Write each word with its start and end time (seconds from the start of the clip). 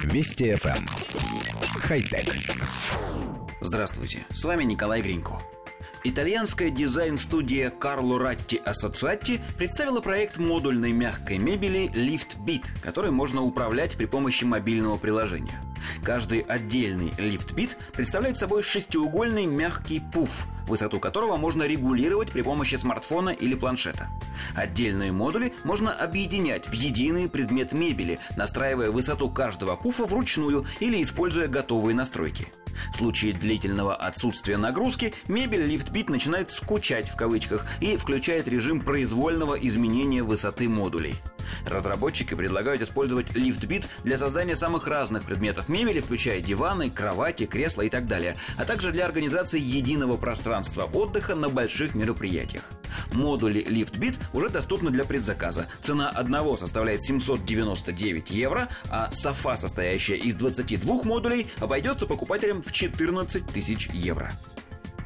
Вести 0.00 0.50
FM. 0.52 0.76
Эм. 0.76 0.86
Хай-тек. 1.80 2.34
Здравствуйте, 3.60 4.26
с 4.30 4.44
вами 4.44 4.64
Николай 4.64 5.02
Гринько. 5.02 5.34
Итальянская 6.04 6.70
дизайн-студия 6.70 7.70
Карло 7.70 8.18
Ратти 8.18 8.56
Ассоциатти 8.56 9.40
представила 9.56 10.00
проект 10.00 10.38
модульной 10.38 10.92
мягкой 10.92 11.38
мебели 11.38 11.88
Lift 11.94 12.38
Bit, 12.44 12.64
который 12.82 13.12
можно 13.12 13.42
управлять 13.42 13.96
при 13.96 14.06
помощи 14.06 14.44
мобильного 14.44 14.98
приложения. 14.98 15.60
Каждый 16.02 16.40
отдельный 16.40 17.12
лифт-бит 17.16 17.76
представляет 17.92 18.36
собой 18.36 18.62
шестиугольный 18.62 19.46
мягкий 19.46 20.02
пуф, 20.12 20.30
высоту 20.66 20.98
которого 20.98 21.36
можно 21.36 21.62
регулировать 21.62 22.32
при 22.32 22.42
помощи 22.42 22.74
смартфона 22.74 23.30
или 23.30 23.54
планшета. 23.54 24.08
Отдельные 24.56 25.12
модули 25.12 25.54
можно 25.62 25.92
объединять 25.92 26.66
в 26.66 26.72
единый 26.72 27.28
предмет 27.28 27.72
мебели, 27.72 28.18
настраивая 28.36 28.90
высоту 28.90 29.30
каждого 29.30 29.76
пуфа 29.76 30.04
вручную 30.04 30.66
или 30.80 31.00
используя 31.00 31.46
готовые 31.46 31.94
настройки. 31.94 32.48
В 32.92 32.96
случае 32.96 33.32
длительного 33.32 33.94
отсутствия 33.94 34.56
нагрузки 34.56 35.14
мебель 35.28 35.66
лифтбит 35.66 36.08
начинает 36.08 36.50
«скучать» 36.50 37.08
в 37.08 37.16
кавычках 37.16 37.66
и 37.80 37.96
включает 37.96 38.48
режим 38.48 38.80
произвольного 38.80 39.54
изменения 39.54 40.22
высоты 40.22 40.68
модулей. 40.68 41.14
Разработчики 41.66 42.34
предлагают 42.34 42.82
использовать 42.82 43.34
лифтбит 43.34 43.86
для 44.04 44.16
создания 44.16 44.56
самых 44.56 44.86
разных 44.86 45.24
предметов 45.24 45.68
мебели, 45.68 46.00
включая 46.00 46.40
диваны, 46.40 46.90
кровати, 46.90 47.46
кресла 47.46 47.82
и 47.82 47.90
так 47.90 48.06
далее, 48.06 48.36
а 48.56 48.64
также 48.64 48.92
для 48.92 49.04
организации 49.04 49.60
единого 49.60 50.16
пространства 50.16 50.84
отдыха 50.84 51.34
на 51.34 51.48
больших 51.48 51.94
мероприятиях. 51.94 52.64
Модули 53.12 53.62
LiftBit 53.62 54.18
уже 54.32 54.48
доступны 54.48 54.90
для 54.90 55.04
предзаказа. 55.04 55.68
Цена 55.80 56.08
одного 56.08 56.56
составляет 56.56 57.02
799 57.02 58.30
евро, 58.30 58.68
а 58.88 59.10
софа, 59.12 59.56
состоящая 59.56 60.16
из 60.16 60.36
22 60.36 61.02
модулей, 61.04 61.48
обойдется 61.60 62.06
покупателям 62.06 62.62
в 62.62 62.72
14 62.72 63.46
тысяч 63.46 63.88
евро. 63.92 64.32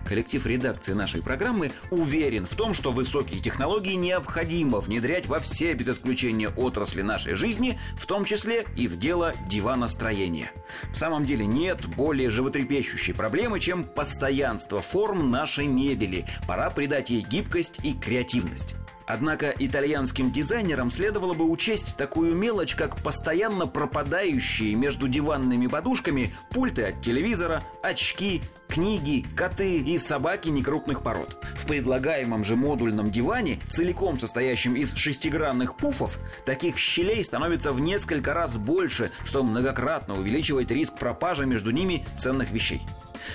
Коллектив 0.06 0.46
редакции 0.46 0.92
нашей 0.92 1.22
программы 1.22 1.72
уверен 1.90 2.46
в 2.46 2.54
том, 2.54 2.74
что 2.74 2.92
высокие 2.92 3.40
технологии 3.40 3.94
необходимо 3.94 4.80
внедрять 4.80 5.26
во 5.26 5.40
все, 5.40 5.74
без 5.74 5.88
исключения 5.88 6.48
отрасли 6.48 7.02
нашей 7.02 7.34
жизни, 7.34 7.78
в 7.98 8.06
том 8.06 8.24
числе 8.24 8.66
и 8.76 8.86
в 8.86 8.98
дело 8.98 9.34
диваностроения. 9.48 10.52
В 10.92 10.96
самом 10.96 11.24
деле 11.24 11.44
нет 11.44 11.86
более 11.86 12.30
животрепещущей 12.30 13.14
проблемы, 13.14 13.58
чем 13.58 13.84
постоянство 13.84 14.80
форм 14.80 15.30
нашей 15.30 15.66
мебели. 15.66 16.24
Пора 16.46 16.70
придать 16.70 17.10
ей 17.10 17.22
гибкость 17.22 17.80
и 17.82 17.92
креативность. 17.92 18.74
Однако 19.06 19.54
итальянским 19.58 20.32
дизайнерам 20.32 20.90
следовало 20.90 21.34
бы 21.34 21.48
учесть 21.48 21.96
такую 21.96 22.34
мелочь, 22.34 22.74
как 22.74 22.96
постоянно 23.02 23.66
пропадающие 23.66 24.74
между 24.74 25.06
диванными 25.08 25.68
подушками 25.68 26.34
пульты 26.50 26.84
от 26.86 27.00
телевизора, 27.00 27.62
очки, 27.82 28.42
книги, 28.68 29.24
коты 29.36 29.78
и 29.78 29.96
собаки 29.98 30.48
некрупных 30.48 31.02
пород. 31.02 31.36
В 31.54 31.66
предлагаемом 31.66 32.44
же 32.44 32.56
модульном 32.56 33.10
диване, 33.10 33.60
целиком 33.68 34.18
состоящем 34.18 34.74
из 34.74 34.92
шестигранных 34.94 35.76
пуфов, 35.76 36.18
таких 36.44 36.76
щелей 36.76 37.24
становится 37.24 37.72
в 37.72 37.78
несколько 37.78 38.34
раз 38.34 38.56
больше, 38.56 39.12
что 39.24 39.44
многократно 39.44 40.14
увеличивает 40.18 40.70
риск 40.72 40.98
пропажи 40.98 41.46
между 41.46 41.70
ними 41.70 42.04
ценных 42.18 42.50
вещей. 42.50 42.82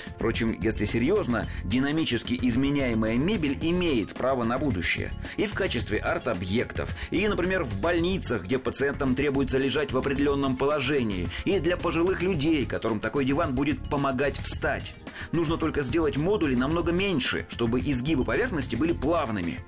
Впрочем, 0.07 0.57
если 0.59 0.85
серьезно, 0.85 1.47
динамически 1.63 2.37
изменяемая 2.41 3.15
мебель 3.15 3.57
имеет 3.61 4.13
право 4.13 4.43
на 4.43 4.57
будущее. 4.57 5.11
И 5.37 5.45
в 5.45 5.53
качестве 5.53 5.99
арт-объектов, 5.99 6.95
и, 7.11 7.27
например, 7.27 7.63
в 7.63 7.79
больницах, 7.79 8.43
где 8.43 8.59
пациентам 8.59 9.15
требуется 9.15 9.57
лежать 9.57 9.91
в 9.91 9.97
определенном 9.97 10.57
положении, 10.57 11.29
и 11.45 11.59
для 11.59 11.77
пожилых 11.77 12.21
людей, 12.21 12.65
которым 12.65 12.99
такой 12.99 13.25
диван 13.25 13.55
будет 13.55 13.89
помогать 13.89 14.37
встать. 14.39 14.93
Нужно 15.31 15.57
только 15.57 15.83
сделать 15.83 16.17
модули 16.17 16.55
намного 16.55 16.91
меньше, 16.91 17.45
чтобы 17.49 17.79
изгибы 17.79 18.23
поверхности 18.23 18.75
были 18.75 18.93
плавными. 18.93 19.59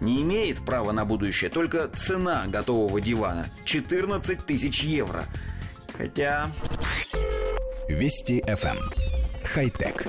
Не 0.00 0.20
имеет 0.22 0.64
права 0.64 0.92
на 0.92 1.04
будущее 1.04 1.48
только 1.48 1.88
цена 1.88 2.46
готового 2.48 3.00
дивана– 3.00 3.46
14 3.64 4.44
тысяч 4.44 4.82
евро. 4.82 5.24
Хотя... 5.96 6.50
Вести 7.88 8.42
FM 8.46 9.01
хай-тек. 9.54 10.06